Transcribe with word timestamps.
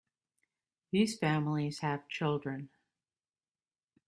These 0.91 1.19
families 1.19 1.81
have 1.81 2.07
children. 2.09 2.71